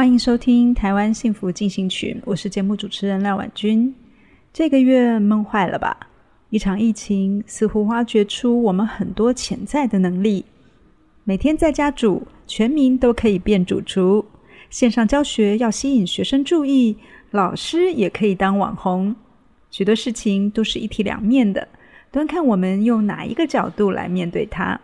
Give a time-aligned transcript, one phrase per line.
[0.00, 3.94] 欢迎收听《台湾幸福进行曲》，我是节目主持人廖婉君。
[4.50, 5.94] 这个月闷坏了吧？
[6.48, 10.42] 一场疫情似乎挖掘出我们很多潜在的能力。
[11.24, 14.24] 每天在家煮，全民都可以变主厨；
[14.70, 16.96] 线上教学要吸引学生注意，
[17.32, 19.14] 老师也可以当网红。
[19.70, 21.68] 许多事情都是一体两面的，
[22.10, 24.80] 端看我们用哪一个角度来面对它。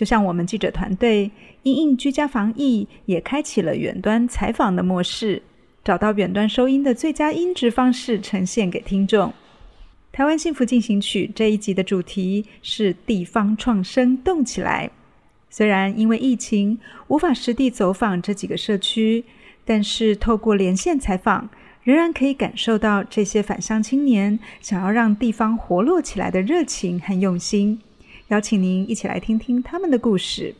[0.00, 1.30] 就像我们记者团队
[1.62, 5.42] 因应居家防疫，也开启了远端采访的模式，
[5.84, 9.30] 找到远端收音的最佳音质方式，呈现给听众。
[10.10, 14.90] 台湾幸福进行曲这一集的主题是地方创生动起来。
[15.50, 19.22] 虽然因为疫情无法实地走访这几个社区，
[19.66, 21.50] 但是透过连线采访，
[21.82, 27.82] 仍然可以感受到这些返乡青年想要让地方活络起来的热情和用心。
[28.30, 30.54] 邀请您一起来听听他们的故事。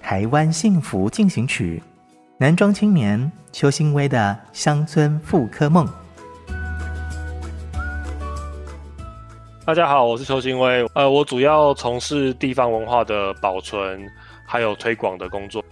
[0.00, 1.82] 台湾幸福进行曲，
[2.38, 5.86] 男装青年邱新威的乡村妇科梦。
[9.66, 10.88] 大家好，我是邱新威。
[10.94, 14.00] 呃，我主要从事地方文化的保存
[14.46, 15.62] 还有推广的工作。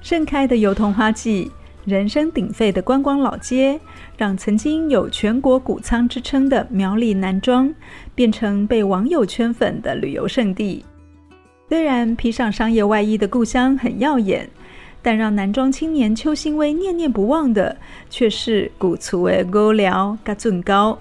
[0.00, 1.50] 盛开的油桐花季。
[1.84, 3.78] 人声鼎沸的观光老街，
[4.16, 7.74] 让曾经有全国谷仓之称的苗栗南庄，
[8.14, 10.84] 变成被网友圈粉的旅游胜地。
[11.68, 14.48] 虽然披上商业外衣的故乡很耀眼，
[15.02, 17.76] 但让南庄青年邱新威念念不忘的，
[18.08, 20.96] 却是古厝的狗寮嘎圳高。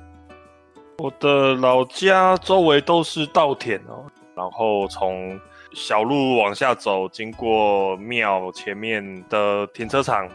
[0.97, 4.05] 我的老家周围都是稻田哦，
[4.35, 5.39] 然后从
[5.73, 10.27] 小路往下走，经过庙前面的停车场。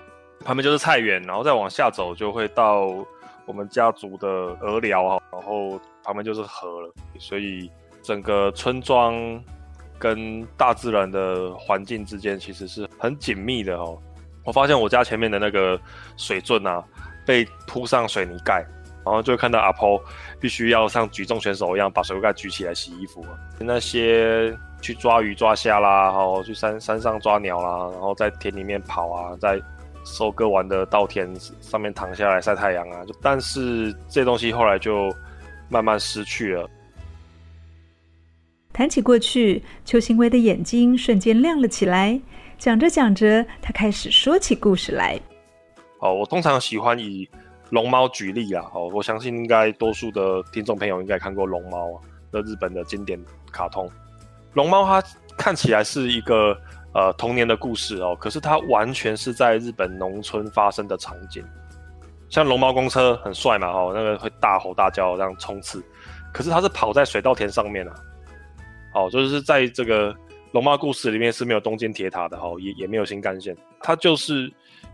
[0.46, 2.94] 旁边就是菜园，然后再往下走就会到
[3.46, 4.28] 我们家族的
[4.60, 7.68] 鹅寮哈，然后旁边就是河了，所以
[8.00, 9.42] 整个村庄
[9.98, 13.98] 跟大自然的环境之间其实是很紧密的哦。
[14.44, 15.76] 我发现我家前面的那个
[16.16, 16.80] 水圳啊，
[17.26, 18.64] 被铺上水泥盖，
[19.04, 20.00] 然后就会看到阿婆
[20.40, 23.26] 必须要像举重选手一样把水壶盖举起来洗衣服。
[23.58, 29.60] 那些去抓鱼抓虾啦，然后去山山上抓鸟啦，然后在田里面跑啊，在
[30.06, 31.28] 收割完的稻田
[31.60, 35.12] 上面躺下来晒太阳啊，但是这东西后来就
[35.68, 36.70] 慢慢失去了。
[38.72, 42.18] 谈起过去，邱行威的眼睛瞬间亮了起来。
[42.56, 45.20] 讲着讲着，他开始说起故事来。
[45.98, 47.28] 哦，我通常喜欢以
[47.70, 48.64] 龙猫举例啊。
[48.72, 52.00] 哦，我相信应该多数的听众朋友应该看过龙猫啊，
[52.30, 53.18] 的日本的经典
[53.50, 53.90] 卡通。
[54.52, 55.02] 龙猫它
[55.36, 56.56] 看起来是一个。
[56.96, 61.44] 呃，童年的故事哦，可是它完全是在日本农村发生的场景，
[62.30, 65.84] 像龙猫公车很帅嘛，哦，那个会大吼大叫这样冲刺，
[66.32, 67.94] 可是它是跑在水稻田上面啊，
[68.94, 70.16] 哦，就是在这个
[70.52, 74.50] 龙猫故事里面是没有东京铁塔的哈，也也没有新干线，它就是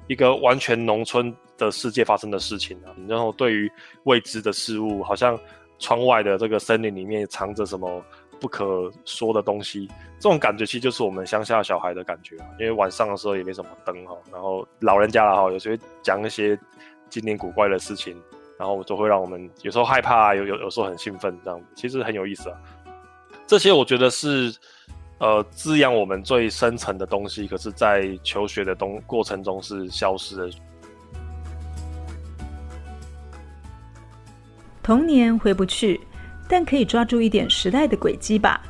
[0.08, 3.70] 一个完全农村的世界发生的事情啊，然后对于
[4.06, 5.38] 未知的事物，好像
[5.78, 8.04] 窗外的这个森林里面藏着什么。
[8.42, 9.86] 不可说的东西，
[10.18, 16.58] 这种感觉其实就是我们乡下小孩的感觉，因为晚上的时候也没什么灯哈，然后老人家了哈，有时候讲一些
[17.08, 18.20] 经典古怪的事情，
[18.58, 22.58] 然后就会让我们有时候害怕，有有有时候很兴奋，这样子其实很有意思啊。
[23.46, 24.52] 这些我觉得是
[25.18, 30.50] 呃滋养我们最深层的东西，可是，在求学的东过程中是消失的。
[34.82, 36.00] 童年回不去。
[36.52, 38.60] 但可以抓住一点时代的轨迹吧。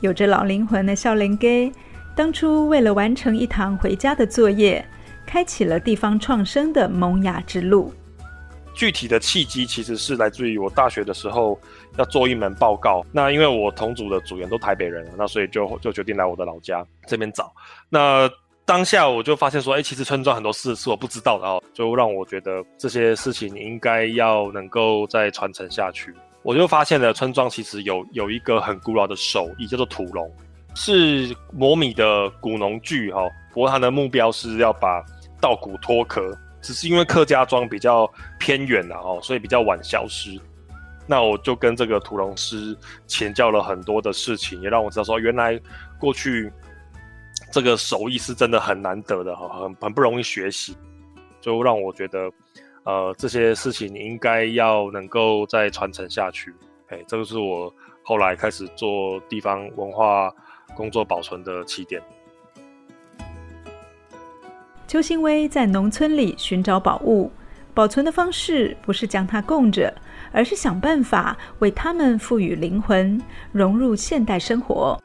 [0.00, 1.72] 有着老灵魂的少年家，
[2.14, 4.84] 当初为了完成一堂回家的作业，
[5.24, 7.90] 开启了地方创生的萌芽之路。
[8.74, 11.58] 具体的契机其实是来自于我大学的时候
[11.96, 13.02] 要做一门报告。
[13.10, 17.50] 那因为我同组的组员都台北人，那所以就就决定来我的老家这边找。
[17.88, 18.28] 那
[18.66, 26.14] 当下我就发现说，哎，其实村庄很多事是我不知道的哦，就让我觉得这些事情应该要能够再传承下去。
[26.42, 30.30] 我就发现了村庄其实有有一个很古老的手艺，叫做土龙，
[30.74, 33.22] 是磨米的古农具哈。
[33.52, 35.04] 不过它的目标是要把
[35.40, 40.38] 稻谷脱壳，只是因为客家庄比较偏远了哦，所以比较晚消失。
[41.06, 45.60] 那我就跟这个土龙师请教了很多的事情，也让我知道说，原来
[45.98, 46.50] 过去
[47.50, 50.76] 这个手艺是真的很难得的哈，很很不容易学习，
[51.40, 52.30] 就让我觉得，
[52.84, 56.52] 呃，这些事情应该要能够再传承下去。
[56.88, 60.32] 哎，这个是我后来开始做地方文化
[60.74, 62.02] 工作保存的起点。
[64.88, 67.30] 邱兴威在农村里寻找宝物，
[67.72, 69.94] 保存的方式不是将它供着，
[70.32, 73.18] 而是想办法为它们赋予灵魂，
[73.52, 75.00] 融入现代生活。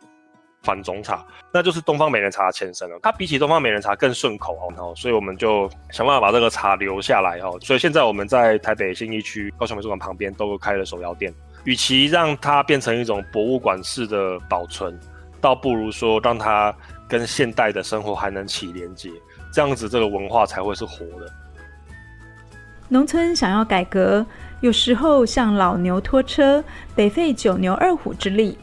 [0.67, 2.99] 返种茶，那就是东方美人茶的前身了。
[3.01, 7.57] 它比起东方美人茶更顺口哦，所以我们就想办法把这个茶留下来哦。
[7.61, 11.33] 所以现在我们在台北信义区高雄美术馆旁边都开了手摇店。
[11.63, 14.97] 与其让它变成一种博物馆式的保存，
[15.41, 16.73] 倒不如说让它
[17.07, 19.09] 跟现代的生活还能起连接。
[19.53, 21.31] 这样子，这个文化才会是活的。
[22.89, 24.25] 农村想要改革，
[24.61, 26.63] 有时候像老牛拖车，
[26.95, 28.57] 得费九牛二虎之力。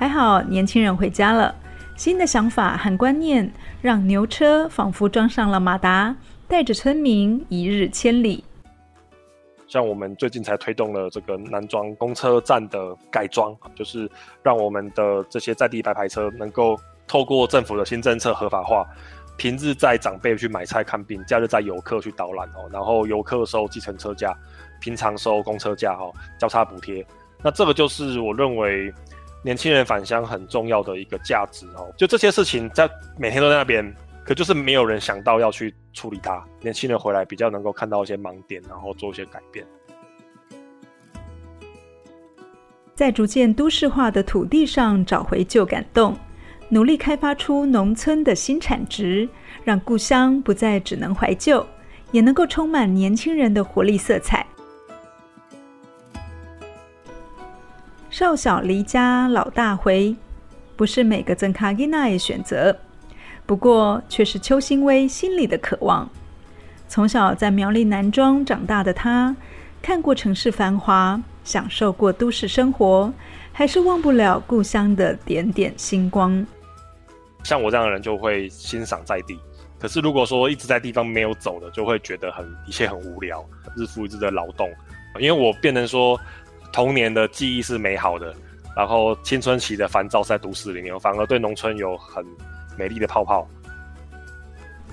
[0.00, 1.54] 还好年轻人回家了，
[1.94, 3.52] 新的想法和观念，
[3.82, 6.16] 让牛车仿佛装上了马达，
[6.48, 8.42] 带着村民一日千里。
[9.68, 14.10] 像我们最近才推动了这个南庄公车站的改装，就是
[14.42, 18.86] 让我们的这些在地白牌车能够透过政府的新政策合法化。
[19.36, 24.34] 平日载长辈去买菜看病，假日载游客去导览哦，然后游客收计程车价，
[24.80, 27.06] 平常收公车价哦，交叉补贴。
[27.42, 28.90] 那这个就是我认为
[29.42, 31.92] 年轻人返乡很重要的一个价值哦。
[31.96, 32.88] 就这些事情在
[33.18, 33.94] 每天都在那边，
[34.24, 36.44] 可就是没有人想到要去处理它。
[36.60, 39.66] 年轻人回来比较能够看到一些盲点，然后做一些改变。
[42.94, 46.16] 在逐渐都市化的土地上找回旧感动。
[46.72, 49.28] 努力开发出农村的新产值，
[49.64, 51.66] 让故乡不再只能怀旧，
[52.12, 54.46] 也能够充满年轻人的活力色彩。
[58.20, 60.14] 少小离家老大回，
[60.76, 62.78] 不是每个曾卡吉奈的选择，
[63.46, 66.06] 不过却是邱新威心里的渴望。
[66.86, 69.34] 从小在苗栗南庄长大的他，
[69.80, 73.10] 看过城市繁华，享受过都市生活，
[73.54, 76.46] 还是忘不了故乡的点点星光。
[77.42, 79.40] 像我这样的人就会欣赏在地，
[79.78, 83.42] 可是如果说一直在地方没有走的，就会觉得很一切很无聊，
[83.78, 84.70] 日复一日的劳动。
[85.18, 86.20] 因为我变成说
[86.72, 88.34] 童年的记忆是美好的，
[88.76, 92.24] 然后青春期的烦躁在都市里面，反而对农村有很
[92.78, 93.46] 美丽的泡泡。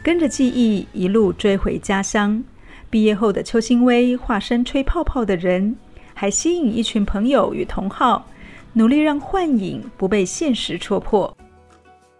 [0.03, 2.41] 跟着记忆一路追回家乡，
[2.89, 5.75] 毕业后的邱新威化身吹泡泡的人，
[6.13, 8.25] 还吸引一群朋友与同好，
[8.73, 11.35] 努力让幻影不被现实戳破。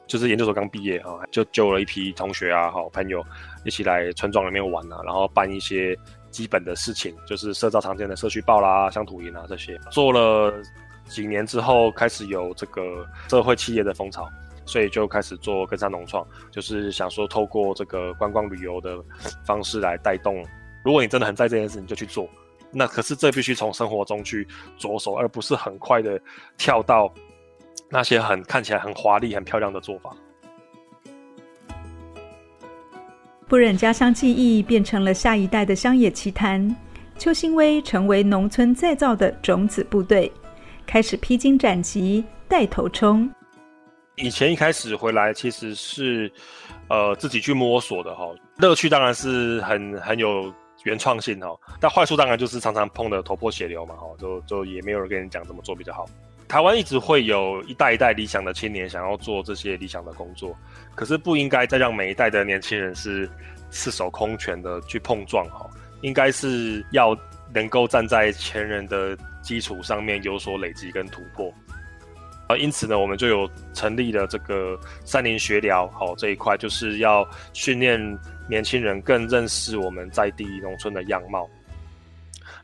[0.06, 3.24] 就是研究所刚毕业啊，就揪了一批同学啊，好朋友
[3.66, 5.98] 一起来村庄里面玩啊，然后办一些
[6.38, 9.76] 基本的事情，就是社造常见的社区报啦、乡土营啊这些。
[9.90, 10.54] 做了
[11.06, 14.30] 几年之后，开始有这个社会企业的风潮，
[14.68, 19.04] 所以就开始做跟山农创，就是想说透过这个观光旅游的
[19.44, 20.46] 方式来带动。
[20.86, 22.30] 如果你真的很在这件事，你就去做。
[22.72, 24.48] 那可是这必须从生活中去
[24.78, 26.22] 着手，而不是很快的
[26.56, 27.12] 跳到。
[27.90, 30.14] 那些很看起来很华丽、很漂亮的做法，
[33.48, 36.76] 不忍家乡记忆变成了下一代的乡野奇谈。
[37.18, 40.32] 邱兴威成为农村再造的种子部队，
[40.86, 43.30] 开始披荆斩棘，带头冲。
[44.18, 46.30] 以前一开始回来其实是，
[46.90, 56.06] 呃，自己去摸索的哈，乐趣当然是很很有原创性哈，但坏处当然就是常常碰的头破血流嘛哈，就就也没有人跟你讲怎么做比较好。
[56.48, 60.58] 台湾一直会有一代一代理想的青年想要做这些理想的工作，
[60.96, 63.30] 可是不应该再让每一代的年轻人是
[63.70, 65.70] 赤手空拳的去碰撞哈，
[66.02, 67.16] 应该是要
[67.54, 71.54] 能够站在前人的基础上面有所累积跟突破。
[72.48, 78.00] 啊，因此呢，我们就有成立了这个山林学寮好这一块，就是要训练
[78.48, 81.50] 年轻人更认识我们在地农村的样貌。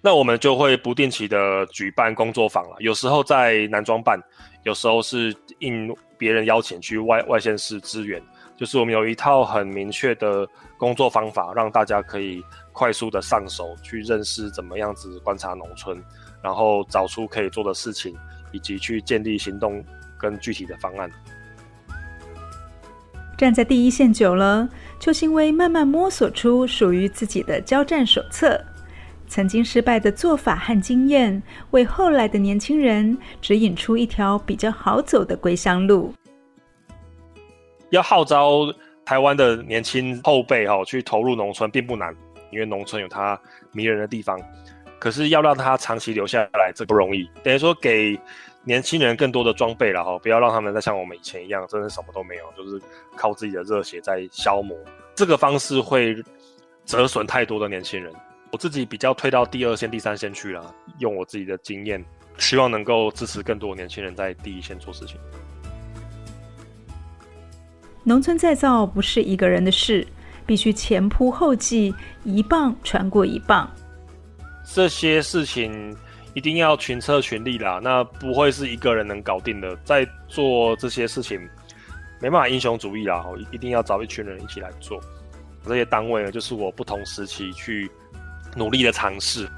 [0.05, 4.19] 那我们就会不定期的举办工作坊了，有时候在南庄办，
[4.63, 8.21] 有时候是应别人邀请去外外县市支援。
[8.57, 10.45] 就是我们有一套很明确的
[10.77, 12.43] 工作方法，让大家可以
[12.73, 15.97] 快速的上手去认识怎么样子观察农村，
[16.41, 18.13] 然后找出可以做的事情，
[18.51, 19.81] 以及去建立行动
[20.19, 21.09] 跟具体的方案。
[23.37, 24.67] 站在第一线久了，
[24.99, 28.61] 邱新威慢慢摸索出属于自己的交战手册。
[29.33, 36.13] 曾经失败的做法和经验，为后来的年轻人指引出一条比较好走的归乡路。
[37.89, 38.71] 要号召
[39.03, 42.15] 台湾的年轻后辈哈去投入农村并不难，
[42.51, 43.35] 因为农村有它
[43.71, 44.39] 迷人的地方。
[44.99, 47.27] 可是要让他长期留下来，这不容易。
[47.41, 48.15] 等于说给
[48.63, 52.79] 年轻人更多的装备了哈，不要让他们再像我们以前一样，真的什么都没有，就是
[53.15, 54.77] 靠自己的热血在消磨。
[55.15, 56.15] 这个方式会
[56.85, 58.13] 折损太多的年轻人。
[58.53, 62.05] 我自己比较推到第二线、第三线去了，用我自己的经验，
[62.37, 65.19] 希望能够支持更多年轻人在第一线做事情。
[68.03, 70.07] 农村再造不是一个人的事，
[70.45, 73.67] 必须前仆后继，一棒传过一棒。
[74.63, 75.97] 这些事情
[76.35, 79.75] 一定要群策群力啦，那不会是一个人能搞定的。
[79.77, 81.41] 在做这些事情，
[82.21, 85.01] 没办法英雄主义啦，一定要找一群人一起来做。
[85.65, 87.89] 这些单位呢，就是我不同时期去
[88.55, 89.49] 努力的尝试，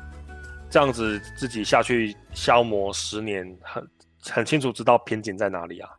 [0.69, 3.89] 这样子自己下去消磨十年，很
[4.21, 5.89] 很清楚知道瓶颈在哪里啊。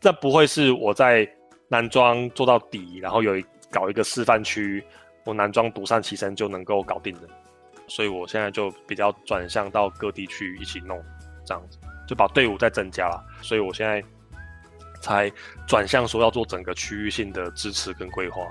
[0.00, 1.28] 这不会是我在
[1.68, 4.82] 男装做到底，然后有一搞一个示范区，
[5.24, 7.28] 我男装独善其身就能够搞定的。
[7.88, 11.02] 所以我现在就比较转向到各地去一起弄，
[11.44, 13.24] 这样子就把队伍再增加了。
[13.42, 14.02] 所以我现在
[15.00, 15.30] 才
[15.66, 18.42] 转向说要做整个区域性的支持跟规划。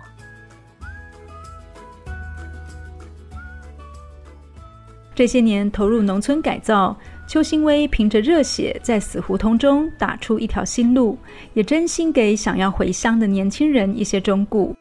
[5.18, 6.96] 这些年投入农村改造，
[7.28, 11.18] 邱新威凭着热血在死胡同中打出一条新路，
[11.56, 14.76] 也真心给想要回乡的年轻人一些忠告。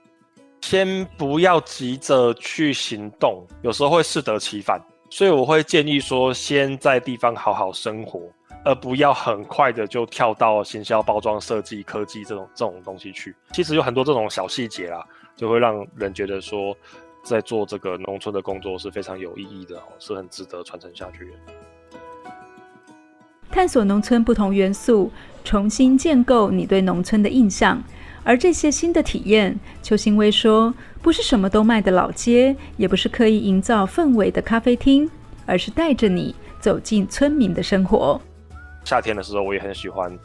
[0.60, 4.78] 先不要急着去行动，有时候会适得其反，
[5.08, 8.20] 所以我会建议说，先在地方好好生活，
[8.62, 13.34] 而不要很快的就跳到行销、包装、设计、科技这种这种东西去。
[13.52, 15.02] 其实有很多这种小细节啦，
[15.34, 16.76] 就会让人觉得说，
[17.26, 21.32] 在做这个农村的工作是非常有意义的，是很值得传承下去的。
[23.50, 25.10] 探索农村不同元素，
[25.42, 27.82] 重新建构你对农村的印象。
[28.22, 35.10] 而这些新的体验，邱新威说，不是什么都卖的老街，也不是刻意营造氛围的咖啡厅，
[35.46, 38.20] 而是带着你走进村民的生活。
[38.84, 40.16] 夏天的时候，我也很喜欢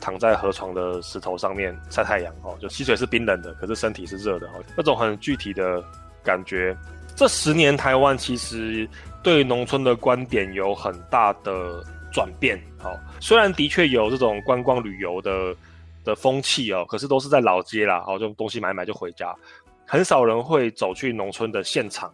[0.00, 5.82] 躺在河床的石头上面晒太阳哦，就溪水是冰冷的，可是身体是热的哦，那种很具体的
[6.26, 6.76] 感觉。
[7.14, 8.86] 这十年台湾其实
[9.22, 15.54] 对农村的观点有很大的转变哦，虽然的确有这种观光旅游的。
[16.06, 19.34] 的风气哦，可是都是在老街啦，哦，就东西买买就回家，
[19.84, 22.12] 很少人会走去农村的现场。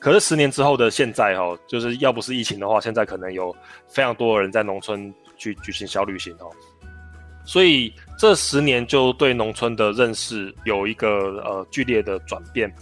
[0.00, 3.54] 可是十年之后的现在哦，就是要不是疫情的话，现在可能有
[3.86, 6.50] 非常多的人在农村去举行小旅行哦。
[7.44, 11.08] 所以这十年就对农村的认识有一个
[11.44, 12.74] 呃剧烈的转变，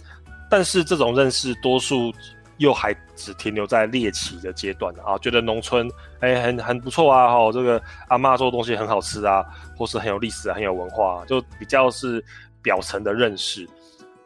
[0.51, 2.13] 但是这种认识多数。
[2.57, 5.89] 又还只停留在猎奇的阶段啊，觉得农村
[6.19, 9.43] 哎、很很不错啊，哈，这个阿嬷做的东西很好吃啊，
[9.75, 12.23] 或是很有历史、很有文化，就比较是
[12.61, 13.67] 表层的认识，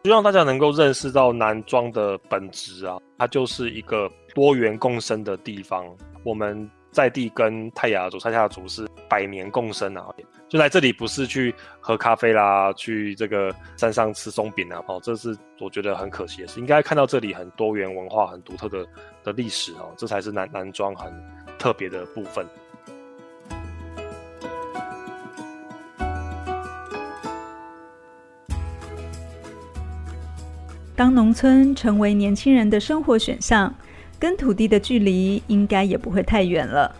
[0.03, 5.85] 希望大家能够认识到南庄的本质啊，它就是一个多元共生的地方，
[6.25, 10.07] 我们在地跟泰雅族、赛夏族是百年共生啊。
[10.47, 16.57] 就来这里不是去喝咖啡啦，去这个山上吃松饼啊，哦，这是我觉得很可惜的事。
[16.61, 18.87] 应该看到这里很多元文化、很独特的
[19.25, 21.11] 的历史哦，这才是南南庄很
[21.59, 22.47] 特别的部分。
[30.95, 33.73] 当农村成为年轻人的生活选项，
[34.25, 36.95] 跟土地的距离应该也不会太远了。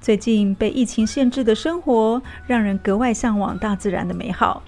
[0.00, 4.60] 最近被疫情限制的生活，让人格外向往大自然的美好。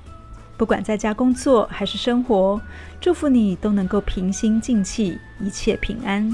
[0.56, 2.60] 不管在家工作还是生活，
[3.00, 6.30] 祝福你都能够平心静气，一切平安。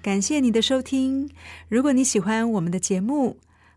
[0.00, 1.28] 感谢你的收听。
[1.68, 3.36] 如果你喜欢我们的节目，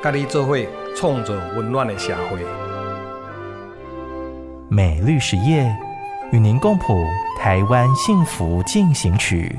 [0.00, 0.56] 跟你做伙
[0.96, 2.38] 创造温暖的社会。
[4.68, 5.74] 美绿实业
[6.30, 7.04] 与您共谱
[7.38, 9.56] 台湾幸福进行曲。